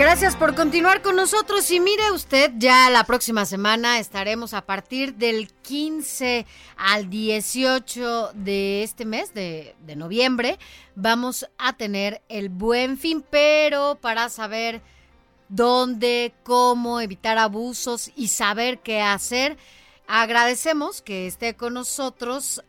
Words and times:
Gracias 0.00 0.34
por 0.34 0.54
continuar 0.54 1.02
con 1.02 1.14
nosotros 1.14 1.70
y 1.70 1.78
mire 1.78 2.10
usted, 2.10 2.52
ya 2.56 2.88
la 2.88 3.04
próxima 3.04 3.44
semana 3.44 3.98
estaremos 3.98 4.54
a 4.54 4.64
partir 4.64 5.16
del 5.16 5.52
15 5.52 6.46
al 6.78 7.10
18 7.10 8.30
de 8.32 8.82
este 8.82 9.04
mes 9.04 9.34
de, 9.34 9.76
de 9.84 9.96
noviembre, 9.96 10.58
vamos 10.94 11.46
a 11.58 11.74
tener 11.74 12.22
el 12.30 12.48
buen 12.48 12.96
fin, 12.96 13.22
pero 13.28 13.98
para 14.00 14.30
saber 14.30 14.80
dónde, 15.50 16.32
cómo 16.44 17.02
evitar 17.02 17.36
abusos 17.36 18.10
y 18.16 18.28
saber 18.28 18.78
qué 18.78 19.02
hacer, 19.02 19.58
agradecemos 20.06 21.02
que 21.02 21.26
esté 21.26 21.56
con 21.56 21.74
nosotros 21.74 22.64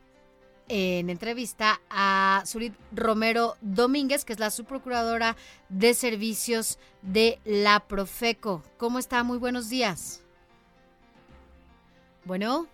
en 0.73 1.09
entrevista 1.09 1.81
a 1.89 2.43
Surit 2.45 2.73
Romero 2.93 3.57
Domínguez, 3.59 4.23
que 4.23 4.31
es 4.31 4.39
la 4.39 4.49
subprocuradora 4.49 5.35
de 5.67 5.93
servicios 5.93 6.79
de 7.01 7.39
la 7.43 7.81
Profeco. 7.81 8.63
¿Cómo 8.77 8.97
está? 8.97 9.21
Muy 9.23 9.37
buenos 9.37 9.67
días. 9.67 10.21
Bueno, 12.23 12.67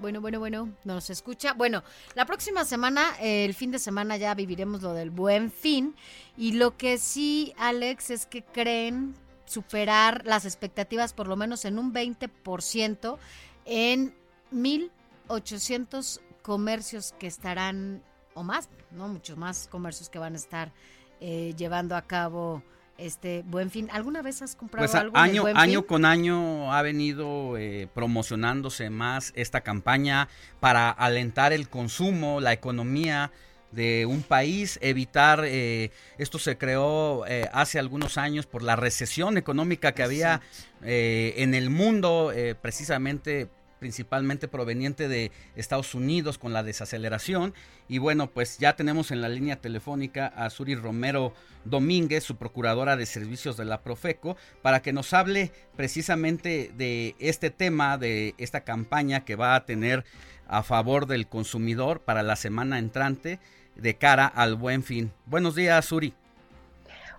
bueno, 0.00 0.20
bueno, 0.20 0.40
bueno, 0.40 0.68
nos 0.82 1.10
escucha. 1.10 1.52
Bueno, 1.52 1.84
la 2.16 2.26
próxima 2.26 2.64
semana, 2.64 3.14
el 3.20 3.54
fin 3.54 3.70
de 3.70 3.78
semana 3.78 4.16
ya 4.16 4.34
viviremos 4.34 4.82
lo 4.82 4.92
del 4.92 5.10
buen 5.10 5.52
fin. 5.52 5.94
Y 6.36 6.54
lo 6.54 6.76
que 6.76 6.98
sí, 6.98 7.54
Alex, 7.56 8.10
es 8.10 8.26
que 8.26 8.42
creen 8.42 9.14
superar 9.44 10.26
las 10.26 10.44
expectativas 10.44 11.12
por 11.12 11.28
lo 11.28 11.36
menos 11.36 11.64
en 11.64 11.78
un 11.78 11.94
20% 11.94 13.16
en 13.64 14.12
1.800 14.52 16.20
comercios 16.44 17.14
que 17.18 17.26
estarán, 17.26 18.04
o 18.34 18.42
más, 18.42 18.68
¿no? 18.90 19.08
Muchos 19.08 19.38
más 19.38 19.66
comercios 19.66 20.10
que 20.10 20.18
van 20.18 20.34
a 20.34 20.36
estar 20.36 20.72
eh, 21.20 21.54
llevando 21.56 21.96
a 21.96 22.02
cabo 22.02 22.62
este 22.98 23.42
buen 23.46 23.70
fin. 23.70 23.88
¿Alguna 23.90 24.20
vez 24.20 24.42
has 24.42 24.54
comprado 24.54 24.86
Pues 24.86 24.94
algo 24.94 25.16
año, 25.16 25.40
Buen 25.40 25.56
año 25.56 25.80
Fin? 25.80 25.88
con 25.88 26.04
año 26.04 26.70
ha 26.72 26.82
venido 26.82 27.56
eh, 27.56 27.88
promocionándose 27.94 28.90
más 28.90 29.32
esta 29.34 29.62
campaña 29.62 30.28
para 30.60 30.90
alentar 30.90 31.54
el 31.54 31.70
consumo, 31.70 32.42
la 32.42 32.52
economía 32.52 33.32
de 33.74 34.06
un 34.06 34.22
país, 34.22 34.78
evitar, 34.82 35.44
eh, 35.44 35.90
esto 36.18 36.38
se 36.38 36.56
creó 36.56 37.26
eh, 37.26 37.48
hace 37.52 37.78
algunos 37.78 38.18
años 38.18 38.46
por 38.46 38.62
la 38.62 38.76
recesión 38.76 39.36
económica 39.36 39.92
que 39.92 40.02
había 40.02 40.40
eh, 40.82 41.34
en 41.38 41.54
el 41.54 41.70
mundo, 41.70 42.32
precisamente 42.60 43.48
principalmente 43.78 44.48
proveniente 44.48 45.08
de 45.08 45.30
Estados 45.56 45.94
Unidos 45.94 46.38
con 46.38 46.52
la 46.52 46.62
desaceleración. 46.62 47.54
Y 47.88 47.98
bueno, 47.98 48.28
pues 48.28 48.58
ya 48.58 48.76
tenemos 48.76 49.10
en 49.10 49.20
la 49.20 49.28
línea 49.28 49.56
telefónica 49.56 50.26
a 50.26 50.50
Suri 50.50 50.74
Romero 50.74 51.32
Domínguez, 51.64 52.24
su 52.24 52.36
procuradora 52.36 52.96
de 52.96 53.06
servicios 53.06 53.56
de 53.56 53.64
la 53.64 53.82
Profeco, 53.82 54.36
para 54.62 54.82
que 54.82 54.92
nos 54.92 55.12
hable 55.12 55.52
precisamente 55.76 56.70
de 56.76 57.14
este 57.18 57.50
tema, 57.50 57.98
de 57.98 58.34
esta 58.38 58.62
campaña 58.62 59.24
que 59.24 59.36
va 59.36 59.54
a 59.54 59.64
tener 59.64 60.04
a 60.46 60.62
favor 60.62 61.06
del 61.06 61.26
consumidor 61.26 62.00
para 62.00 62.22
la 62.22 62.36
semana 62.36 62.78
entrante 62.78 63.38
de 63.76 63.94
cara 63.96 64.26
al 64.26 64.56
buen 64.56 64.82
fin. 64.82 65.12
Buenos 65.26 65.54
días, 65.54 65.84
Suri. 65.84 66.14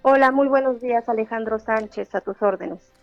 Hola, 0.01 0.31
muy 0.31 0.47
buenos 0.47 0.81
días, 0.81 1.09
Alejandro 1.09 1.57
Sánchez, 1.57 2.13
a 2.13 2.22
tus 2.22 2.41
órdenes. 2.41 2.94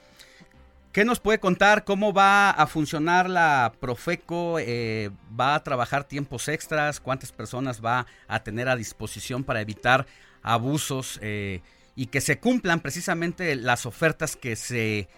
¿Qué 0.93 1.07
nos 1.07 1.21
puede 1.21 1.41
contar? 1.41 1.85
¿Cómo 1.85 2.13
va 2.13 2.51
a 2.51 2.67
funcionar 2.67 3.31
la 3.31 3.73
Profeco? 3.81 4.59
Eh, 4.59 5.11
¿Va 5.41 5.55
a 5.55 5.65
trabajar 5.65 6.05
tiempos 6.05 6.49
extras? 6.49 7.01
¿Cuántas 7.01 7.33
personas 7.33 7.83
va 7.83 8.05
a 8.29 8.43
tener 8.43 8.69
a 8.69 8.77
disposición 8.77 9.43
para 9.43 9.63
evitar 9.63 10.05
abusos 10.43 11.19
eh, 11.23 11.63
y 11.97 12.07
que 12.09 12.21
se 12.21 12.39
cumplan 12.39 12.81
precisamente 12.81 13.57
las 13.57 13.87
ofertas 13.87 14.37
que 14.37 14.55
se, 14.55 15.09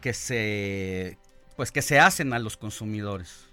que 0.00 0.12
se, 0.12 1.18
pues 1.56 1.72
que 1.72 1.82
se 1.82 1.98
hacen 1.98 2.32
a 2.32 2.38
los 2.38 2.56
consumidores? 2.56 3.48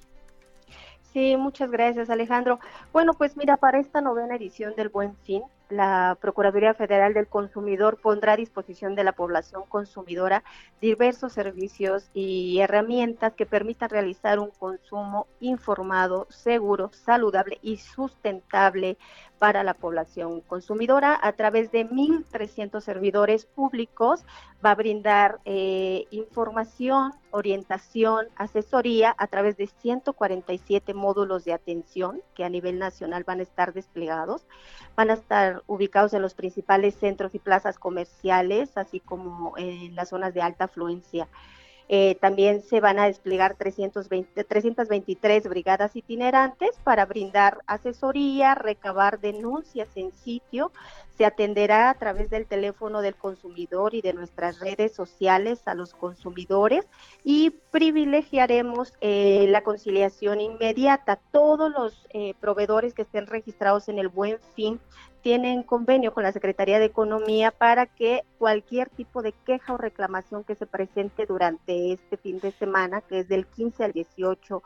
Sí, 1.13 1.35
muchas 1.35 1.71
gracias, 1.71 2.11
Alejandro. 2.11 2.59
Bueno, 2.93 3.13
pues 3.15 3.35
mira, 3.35 3.57
para 3.57 3.79
esta 3.79 4.01
novena 4.01 4.35
edición 4.35 4.75
del 4.75 4.89
Buen 4.89 5.15
Fin, 5.23 5.41
la 5.71 6.17
Procuraduría 6.19 6.73
Federal 6.73 7.13
del 7.13 7.27
Consumidor 7.27 7.99
pondrá 8.01 8.33
a 8.33 8.37
disposición 8.37 8.95
de 8.95 9.03
la 9.03 9.13
población 9.13 9.63
consumidora 9.67 10.43
diversos 10.79 11.33
servicios 11.33 12.09
y 12.13 12.59
herramientas 12.59 13.33
que 13.33 13.45
permitan 13.45 13.89
realizar 13.89 14.39
un 14.39 14.51
consumo 14.51 15.27
informado, 15.39 16.27
seguro, 16.29 16.91
saludable 16.93 17.59
y 17.61 17.77
sustentable 17.77 18.97
para 19.41 19.63
la 19.63 19.73
población 19.73 20.41
consumidora 20.41 21.19
a 21.19 21.31
través 21.33 21.71
de 21.71 21.89
1.300 21.89 22.79
servidores 22.79 23.47
públicos. 23.47 24.23
Va 24.63 24.69
a 24.69 24.75
brindar 24.75 25.39
eh, 25.45 26.05
información, 26.11 27.13
orientación, 27.31 28.27
asesoría 28.35 29.15
a 29.17 29.25
través 29.25 29.57
de 29.57 29.65
147 29.65 30.93
módulos 30.93 31.43
de 31.43 31.53
atención 31.53 32.21
que 32.35 32.43
a 32.43 32.49
nivel 32.49 32.77
nacional 32.77 33.23
van 33.23 33.39
a 33.39 33.43
estar 33.43 33.73
desplegados. 33.73 34.45
Van 34.95 35.09
a 35.09 35.13
estar 35.13 35.60
ubicados 35.67 36.13
en 36.13 36.21
los 36.21 36.33
principales 36.33 36.95
centros 36.95 37.33
y 37.35 37.39
plazas 37.39 37.77
comerciales, 37.77 38.77
así 38.77 38.99
como 38.99 39.57
en 39.57 39.95
las 39.95 40.09
zonas 40.09 40.33
de 40.33 40.41
alta 40.41 40.65
afluencia. 40.65 41.27
Eh, 41.93 42.15
también 42.21 42.61
se 42.61 42.79
van 42.79 42.99
a 42.99 43.07
desplegar 43.07 43.55
320, 43.55 44.45
323 44.45 45.49
brigadas 45.49 45.93
itinerantes 45.93 46.79
para 46.85 47.05
brindar 47.05 47.57
asesoría, 47.67 48.55
recabar 48.55 49.19
denuncias 49.19 49.89
en 49.95 50.13
sitio. 50.13 50.71
Se 51.17 51.25
atenderá 51.25 51.89
a 51.89 51.95
través 51.95 52.29
del 52.29 52.45
teléfono 52.45 53.01
del 53.01 53.15
consumidor 53.15 53.93
y 53.93 54.01
de 54.01 54.13
nuestras 54.13 54.61
redes 54.61 54.93
sociales 54.93 55.67
a 55.67 55.75
los 55.75 55.93
consumidores 55.93 56.87
y 57.25 57.49
privilegiaremos 57.71 58.93
eh, 59.01 59.47
la 59.49 59.61
conciliación 59.61 60.39
inmediata. 60.39 61.19
Todos 61.33 61.69
los 61.69 62.07
eh, 62.13 62.35
proveedores 62.39 62.93
que 62.93 63.01
estén 63.01 63.27
registrados 63.27 63.89
en 63.89 63.99
el 63.99 64.07
Buen 64.07 64.39
Fin 64.55 64.79
tienen 65.21 65.63
convenio 65.63 66.13
con 66.13 66.23
la 66.23 66.31
Secretaría 66.31 66.79
de 66.79 66.85
Economía 66.85 67.51
para 67.51 67.85
que 67.85 68.23
cualquier 68.37 68.89
tipo 68.89 69.21
de 69.21 69.33
queja 69.45 69.73
o 69.73 69.77
reclamación 69.77 70.43
que 70.43 70.55
se 70.55 70.65
presente 70.65 71.25
durante 71.25 71.93
este 71.93 72.17
fin 72.17 72.39
de 72.39 72.51
semana, 72.51 73.01
que 73.01 73.19
es 73.19 73.27
del 73.27 73.45
15 73.45 73.83
al 73.83 73.91
18 73.91 74.63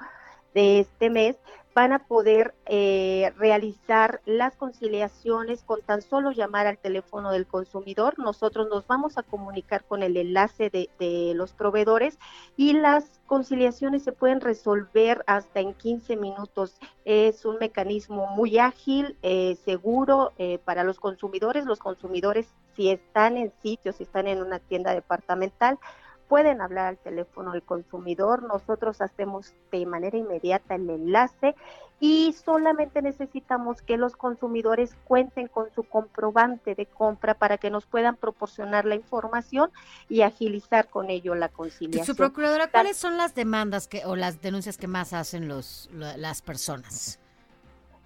de 0.54 0.80
este 0.80 1.10
mes, 1.10 1.38
van 1.76 1.92
a 1.92 2.00
poder 2.00 2.56
eh, 2.68 3.34
realizar 3.38 4.22
las 4.26 4.56
conciliaciones 4.56 5.62
con 5.62 5.82
tan 5.82 6.02
solo 6.02 6.32
llamar 6.32 6.68
al 6.68 6.78
teléfono 6.78 7.34
del 7.34 7.46
consumidor. 7.46 8.18
Nosotros 8.18 8.70
nos 8.70 8.88
vamos 8.88 9.18
a 9.18 9.24
comunicar 9.24 9.84
con 9.84 10.02
el 10.02 10.16
enlace 10.16 10.70
de, 10.70 11.34
los 11.36 11.52
proveedores 11.52 12.18
y 12.56 12.74
las 12.74 13.20
conciliaciones 13.28 14.04
se 14.04 14.14
pueden 14.14 14.40
resolver 14.40 15.26
hasta 15.28 15.60
en 15.60 15.74
15 15.74 16.16
minutos. 16.16 16.78
Es 17.04 17.44
un 17.44 17.58
mecanismo 17.60 18.28
muy 18.28 18.58
ágil, 18.58 19.18
eh, 19.22 19.58
seguro 19.66 20.32
eh, 20.38 20.60
para 20.60 20.86
los 20.86 21.02
consumidores. 21.02 21.66
Los 21.66 21.80
consumidores, 21.80 22.48
si 22.78 22.90
están 22.90 23.36
en 23.36 23.52
sitios, 23.62 23.98
si 23.98 24.04
están 24.04 24.28
en 24.28 24.42
una 24.42 24.60
tienda 24.60 24.94
departamental, 24.94 25.78
pueden 26.28 26.62
hablar 26.62 26.88
al 26.88 26.98
teléfono 26.98 27.52
del 27.52 27.64
consumidor. 27.64 28.44
Nosotros 28.44 29.02
hacemos 29.02 29.54
de 29.72 29.86
manera 29.86 30.18
inmediata 30.18 30.76
el 30.76 30.90
enlace 30.90 31.56
y 32.00 32.34
solamente 32.34 33.02
necesitamos 33.02 33.82
que 33.82 33.98
los 33.98 34.16
consumidores 34.16 34.96
cuenten 35.06 35.48
con 35.48 35.72
su 35.74 35.84
comprobante 35.84 36.76
de 36.76 36.86
compra 36.88 37.36
para 37.36 37.58
que 37.58 37.70
nos 37.70 37.86
puedan 37.86 38.16
proporcionar 38.18 38.86
la 38.86 38.96
información 38.96 39.72
y 40.10 40.22
agilizar 40.24 40.90
con 40.90 41.10
ello 41.10 41.36
la 41.36 41.50
conciliación. 41.50 42.06
Su 42.06 42.16
procuradora, 42.16 42.70
¿cuáles 42.70 42.98
son 42.98 43.18
las 43.18 43.34
demandas 43.36 43.88
que 43.88 44.06
o 44.06 44.16
las 44.16 44.42
denuncias 44.42 44.78
que 44.78 44.88
más 44.88 45.14
hacen 45.14 45.48
los 45.48 45.90
la- 45.94 46.18
las 46.18 46.42
personas? 46.42 47.20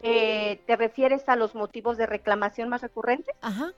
Eh, 0.01 0.61
¿Te 0.65 0.75
refieres 0.75 1.27
a 1.27 1.35
los 1.35 1.55
motivos 1.55 1.97
de 1.97 2.05
reclamación 2.05 2.69
más 2.69 2.81
recurrentes? 2.81 3.35
Ajá. 3.41 3.73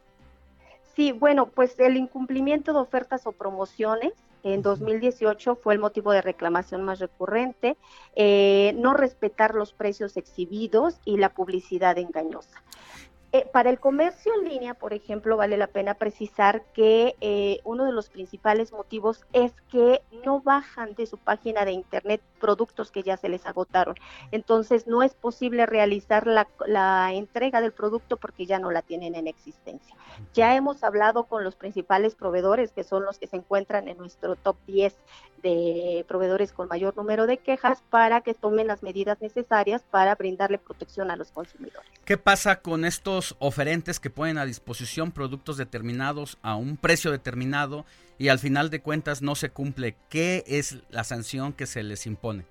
Sí, 0.95 1.13
bueno, 1.13 1.47
pues 1.47 1.79
el 1.79 1.95
incumplimiento 1.95 2.73
de 2.73 2.79
ofertas 2.79 3.25
o 3.25 3.31
promociones 3.31 4.11
en 4.43 4.61
2018 4.61 5.55
fue 5.55 5.73
el 5.73 5.79
motivo 5.79 6.11
de 6.11 6.21
reclamación 6.21 6.83
más 6.83 6.99
recurrente, 6.99 7.77
eh, 8.15 8.73
no 8.77 8.93
respetar 8.93 9.55
los 9.55 9.73
precios 9.73 10.17
exhibidos 10.17 10.99
y 11.05 11.17
la 11.17 11.29
publicidad 11.29 11.97
engañosa. 11.97 12.61
Eh, 13.33 13.47
para 13.53 13.69
el 13.69 13.79
comercio 13.79 14.33
en 14.35 14.49
línea, 14.49 14.73
por 14.73 14.91
ejemplo, 14.93 15.37
vale 15.37 15.55
la 15.55 15.67
pena 15.67 15.93
precisar 15.93 16.65
que 16.73 17.15
eh, 17.21 17.61
uno 17.63 17.85
de 17.85 17.93
los 17.93 18.09
principales 18.09 18.73
motivos 18.73 19.23
es 19.31 19.53
que 19.69 20.01
no 20.25 20.41
bajan 20.41 20.95
de 20.95 21.05
su 21.05 21.17
página 21.17 21.63
de 21.63 21.71
internet 21.71 22.21
productos 22.41 22.91
que 22.91 23.03
ya 23.03 23.15
se 23.15 23.29
les 23.29 23.45
agotaron. 23.45 23.95
Entonces, 24.31 24.85
no 24.85 25.01
es 25.01 25.13
posible 25.13 25.65
realizar 25.65 26.27
la, 26.27 26.45
la 26.67 27.13
entrega 27.13 27.61
del 27.61 27.71
producto 27.71 28.17
porque 28.17 28.45
ya 28.45 28.59
no 28.59 28.69
la 28.69 28.81
tienen 28.81 29.15
en 29.15 29.27
existencia. 29.27 29.95
Ya 30.33 30.53
hemos 30.57 30.83
hablado 30.83 31.23
con 31.23 31.45
los 31.45 31.55
principales 31.55 32.15
proveedores, 32.15 32.73
que 32.73 32.83
son 32.83 33.05
los 33.05 33.17
que 33.17 33.27
se 33.27 33.37
encuentran 33.37 33.87
en 33.87 33.97
nuestro 33.97 34.35
top 34.35 34.57
10 34.67 34.93
de 35.41 36.05
proveedores 36.07 36.51
con 36.51 36.67
mayor 36.67 36.97
número 36.97 37.27
de 37.27 37.37
quejas, 37.37 37.81
para 37.89 38.21
que 38.21 38.33
tomen 38.33 38.67
las 38.67 38.83
medidas 38.83 39.21
necesarias 39.21 39.83
para 39.89 40.15
brindarle 40.15 40.57
protección 40.57 41.11
a 41.11 41.15
los 41.15 41.31
consumidores. 41.31 41.89
¿Qué 42.05 42.17
pasa 42.17 42.61
con 42.61 42.85
estos 42.85 43.20
oferentes 43.39 43.99
que 43.99 44.09
ponen 44.09 44.37
a 44.37 44.45
disposición 44.45 45.11
productos 45.11 45.57
determinados 45.57 46.37
a 46.41 46.55
un 46.55 46.77
precio 46.77 47.11
determinado 47.11 47.85
y 48.17 48.29
al 48.29 48.39
final 48.39 48.69
de 48.69 48.81
cuentas 48.81 49.21
no 49.21 49.35
se 49.35 49.49
cumple? 49.49 49.95
¿Qué 50.09 50.43
es 50.47 50.77
la 50.89 51.03
sanción 51.03 51.53
que 51.53 51.65
se 51.65 51.83
les 51.83 52.05
impone? 52.05 52.45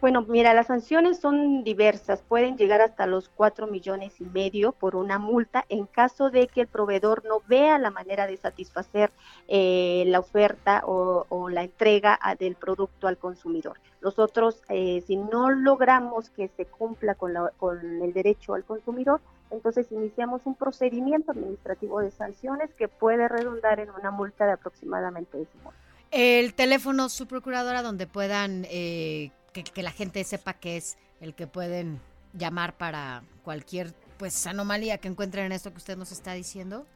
Bueno, 0.00 0.24
mira, 0.28 0.54
las 0.54 0.68
sanciones 0.68 1.18
son 1.18 1.64
diversas, 1.64 2.22
pueden 2.22 2.56
llegar 2.56 2.80
hasta 2.80 3.08
los 3.08 3.28
cuatro 3.28 3.66
millones 3.66 4.20
y 4.20 4.24
medio 4.24 4.70
por 4.70 4.94
una 4.94 5.18
multa 5.18 5.64
en 5.68 5.86
caso 5.86 6.30
de 6.30 6.46
que 6.46 6.60
el 6.60 6.66
proveedor 6.68 7.24
no 7.24 7.42
vea 7.48 7.80
la 7.80 7.90
manera 7.90 8.28
de 8.28 8.36
satisfacer 8.36 9.10
eh, 9.48 10.04
la 10.06 10.20
oferta 10.20 10.82
o, 10.86 11.48
la 11.50 11.64
entrega 11.64 12.18
del 12.38 12.54
producto 12.54 13.08
al 13.08 13.18
consumidor. 13.18 13.80
Nosotros, 14.00 14.62
eh, 14.68 15.02
si 15.06 15.16
no 15.16 15.50
logramos 15.50 16.30
que 16.30 16.46
se 16.56 16.66
cumpla 16.66 17.16
con, 17.16 17.32
con 17.56 18.02
el 18.02 18.12
derecho 18.12 18.54
al 18.54 18.64
consumidor, 18.64 19.20
entonces 19.50 19.86
iniciamos 19.90 20.42
un 20.44 20.54
procedimiento 20.54 21.32
administrativo 21.32 22.00
de 22.00 22.10
sanciones 22.10 22.72
que 22.74 22.88
puede 22.88 23.28
redundar 23.28 23.80
en 23.80 23.90
una 23.90 24.10
multa 24.10 24.46
de 24.46 24.52
aproximadamente 24.52 25.40
ese 25.40 25.56
monto. 25.62 25.78
El 26.10 26.54
teléfono, 26.54 27.08
su 27.08 27.26
procuradora, 27.26 27.82
donde 27.82 28.06
puedan 28.06 28.64
eh, 28.70 29.30
que, 29.52 29.82
la 29.82 29.90
gente 29.90 30.24
sepa 30.24 30.54
que 30.54 30.76
es 30.76 30.96
el 31.20 31.34
que 31.34 31.46
pueden 31.46 32.00
llamar 32.32 32.76
para 32.76 33.22
cualquier 33.44 33.92
pues 34.18 34.46
anomalía 34.46 34.98
que 34.98 35.08
encuentren 35.08 35.46
en 35.46 35.52
esto 35.52 35.70
que 35.70 35.76
usted 35.78 35.96
nos 35.96 36.12
está 36.12 36.32
diciendo? 36.32 36.86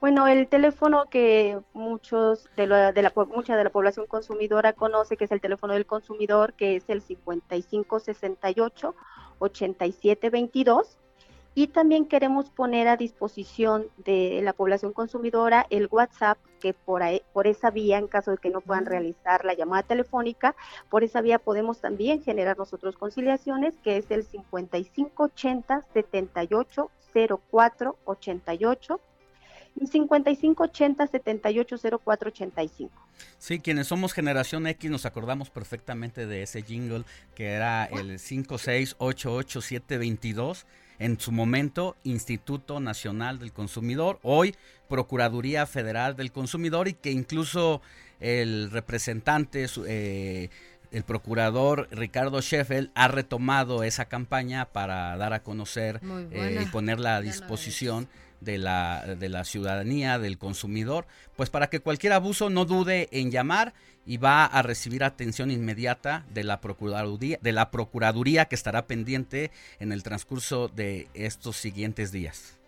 Bueno, 0.00 0.26
el 0.26 0.48
teléfono 0.48 1.04
que 1.10 1.58
muchos 1.74 2.48
de 2.56 2.66
la, 2.66 2.92
de 2.92 3.02
la, 3.02 3.12
mucha 3.28 3.56
de 3.56 3.64
la 3.64 3.70
población 3.70 4.06
consumidora 4.06 4.72
conoce, 4.72 5.16
que 5.16 5.24
es 5.24 5.32
el 5.32 5.40
teléfono 5.40 5.74
del 5.74 5.86
consumidor, 5.86 6.54
que 6.54 6.76
es 6.76 6.84
el 6.88 7.02
5568 7.02 8.94
8722 9.38 10.99
y 11.62 11.66
también 11.66 12.06
queremos 12.06 12.48
poner 12.48 12.88
a 12.88 12.96
disposición 12.96 13.88
de 13.98 14.40
la 14.42 14.54
población 14.54 14.94
consumidora 14.94 15.66
el 15.68 15.88
WhatsApp, 15.90 16.38
que 16.58 16.72
por, 16.72 17.02
por 17.34 17.46
esa 17.46 17.70
vía, 17.70 17.98
en 17.98 18.06
caso 18.06 18.30
de 18.30 18.38
que 18.38 18.48
no 18.48 18.62
puedan 18.62 18.86
realizar 18.86 19.44
la 19.44 19.52
llamada 19.52 19.82
telefónica, 19.82 20.56
por 20.88 21.04
esa 21.04 21.20
vía 21.20 21.38
podemos 21.38 21.82
también 21.82 22.22
generar 22.22 22.56
nosotros 22.56 22.96
conciliaciones, 22.96 23.76
que 23.84 23.98
es 23.98 24.10
el 24.10 24.24
5580 24.24 25.82
78 25.92 26.90
04 27.50 27.96
88 28.06 29.00
y 29.76 29.86
5580 29.86 31.06
780485. 31.08 33.09
Sí, 33.38 33.60
quienes 33.60 33.86
somos 33.86 34.12
generación 34.12 34.66
X 34.66 34.90
nos 34.90 35.06
acordamos 35.06 35.50
perfectamente 35.50 36.26
de 36.26 36.42
ese 36.42 36.62
jingle 36.62 37.04
que 37.34 37.52
era 37.52 37.84
el 37.84 38.18
5688722 38.18 40.64
en 41.00 41.18
su 41.18 41.32
momento 41.32 41.96
Instituto 42.04 42.78
Nacional 42.78 43.38
del 43.38 43.52
Consumidor, 43.52 44.20
hoy 44.22 44.54
Procuraduría 44.88 45.66
Federal 45.66 46.14
del 46.14 46.30
Consumidor 46.30 46.88
y 46.88 46.92
que 46.92 47.10
incluso 47.10 47.80
el 48.20 48.70
representante, 48.70 49.66
eh, 49.86 50.50
el 50.92 51.02
procurador 51.04 51.88
Ricardo 51.90 52.42
Sheffield 52.42 52.90
ha 52.94 53.08
retomado 53.08 53.82
esa 53.82 54.04
campaña 54.04 54.66
para 54.66 55.16
dar 55.16 55.32
a 55.32 55.42
conocer 55.42 56.00
eh, 56.32 56.60
y 56.62 56.66
ponerla 56.66 57.16
a 57.16 57.20
disposición 57.22 58.06
de 58.40 58.58
la, 58.58 59.16
de 59.18 59.28
la 59.28 59.44
ciudadanía, 59.44 60.18
del 60.18 60.38
consumidor, 60.38 61.06
pues 61.36 61.50
para 61.50 61.68
que 61.68 61.80
cualquier 61.80 62.12
abuso 62.12 62.50
no 62.50 62.64
dude 62.64 63.08
en 63.12 63.30
llamar 63.30 63.74
y 64.06 64.16
va 64.16 64.44
a 64.44 64.62
recibir 64.62 65.04
atención 65.04 65.50
inmediata 65.50 66.24
de 66.32 66.44
la 66.44 66.60
Procuraduría, 66.60 67.38
de 67.40 67.52
la 67.52 67.70
Procuraduría 67.70 68.46
que 68.46 68.54
estará 68.54 68.86
pendiente 68.86 69.50
en 69.78 69.92
el 69.92 70.02
transcurso 70.02 70.68
de 70.68 71.08
estos 71.14 71.56
siguientes 71.56 72.10
días. 72.10 72.58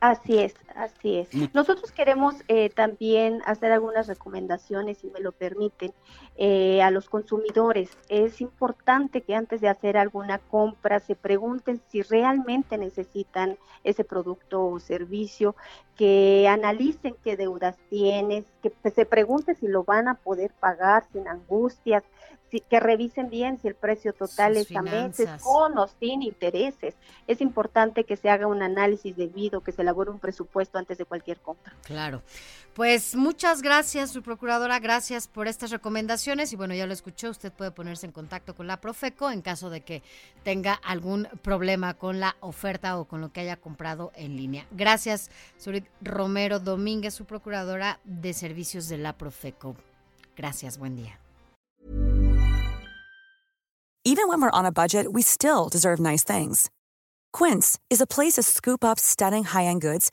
Así 0.00 0.38
es, 0.38 0.54
así 0.76 1.18
es. 1.18 1.54
Nosotros 1.54 1.90
queremos 1.92 2.34
eh, 2.48 2.70
también 2.70 3.42
hacer 3.46 3.72
algunas 3.72 4.06
recomendaciones, 4.06 4.98
si 4.98 5.08
me 5.10 5.20
lo 5.20 5.32
permiten, 5.32 5.92
eh, 6.36 6.82
a 6.82 6.90
los 6.90 7.08
consumidores. 7.08 7.90
Es 8.08 8.40
importante 8.40 9.22
que 9.22 9.34
antes 9.34 9.60
de 9.60 9.68
hacer 9.68 9.96
alguna 9.96 10.38
compra 10.38 11.00
se 11.00 11.14
pregunten 11.14 11.80
si 11.88 12.02
realmente 12.02 12.78
necesitan 12.78 13.58
ese 13.84 14.04
producto 14.04 14.66
o 14.66 14.78
servicio, 14.78 15.56
que 15.96 16.46
analicen 16.48 17.16
qué 17.24 17.36
deudas 17.36 17.76
tienes, 17.88 18.44
que 18.62 18.90
se 18.90 19.06
pregunten 19.06 19.56
si 19.56 19.66
lo 19.66 19.84
van 19.84 20.08
a 20.08 20.14
poder 20.14 20.52
pagar 20.60 21.04
sin 21.12 21.26
angustias, 21.26 22.02
que 22.60 22.80
revisen 22.80 23.28
bien 23.28 23.58
si 23.58 23.68
el 23.68 23.74
precio 23.74 24.12
total 24.12 24.56
es 24.56 24.74
a 24.74 24.82
meses 24.82 25.28
con 25.42 25.76
o 25.78 25.88
sin 25.88 26.22
intereses. 26.22 26.96
Es 27.26 27.40
importante 27.40 28.04
que 28.04 28.16
se 28.16 28.30
haga 28.30 28.46
un 28.46 28.62
análisis 28.62 29.16
debido, 29.16 29.60
que 29.60 29.72
se 29.72 29.82
elabore 29.82 30.10
un 30.10 30.18
presupuesto 30.18 30.65
antes 30.74 30.98
de 30.98 31.04
cualquier 31.04 31.38
compra. 31.40 31.72
Claro. 31.82 32.22
Pues 32.76 33.16
muchas 33.16 33.62
gracias, 33.62 34.10
su 34.10 34.22
procuradora, 34.22 34.78
gracias 34.80 35.28
por 35.28 35.48
estas 35.48 35.70
recomendaciones 35.70 36.52
y 36.52 36.56
bueno, 36.56 36.74
ya 36.74 36.86
lo 36.86 36.92
escuchó, 36.92 37.30
usted 37.30 37.50
puede 37.50 37.70
ponerse 37.70 38.04
en 38.04 38.12
contacto 38.12 38.54
con 38.54 38.66
la 38.66 38.82
Profeco 38.82 39.30
en 39.30 39.40
caso 39.40 39.70
de 39.70 39.80
que 39.80 40.02
tenga 40.44 40.74
algún 40.74 41.26
problema 41.40 41.94
con 41.94 42.20
la 42.20 42.36
oferta 42.40 42.98
o 42.98 43.06
con 43.06 43.22
lo 43.22 43.32
que 43.32 43.40
haya 43.40 43.56
comprado 43.56 44.12
en 44.14 44.36
línea. 44.36 44.66
Gracias, 44.72 45.30
Surit 45.56 45.86
Romero 46.02 46.60
Domínguez, 46.60 47.14
su 47.14 47.24
procuradora 47.24 47.98
de 48.04 48.34
servicios 48.34 48.88
de 48.88 48.98
la 48.98 49.16
Profeco. 49.16 49.74
Gracias, 50.36 50.76
buen 50.76 50.96
día. 50.96 51.18
Even 54.04 54.28
when 54.28 54.40
we're 54.40 54.50
on 54.52 54.66
a 54.66 54.70
budget, 54.70 55.12
we 55.12 55.22
still 55.22 55.68
deserve 55.70 55.98
nice 55.98 56.22
things. 56.22 56.70
Quince 57.32 57.78
is 57.90 58.00
a 58.00 58.06
place 58.06 58.34
to 58.34 58.42
scoop 58.42 58.84
up 58.84 59.00
stunning 59.00 59.44
high-end 59.44 59.80
goods 59.80 60.12